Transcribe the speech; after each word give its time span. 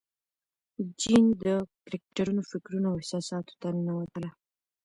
جین 0.99 1.23
د 1.43 1.43
کرکټرونو 1.85 2.41
فکرونو 2.51 2.87
او 2.91 2.97
احساساتو 3.01 3.53
ته 3.61 3.67
ننوتله. 3.75 4.29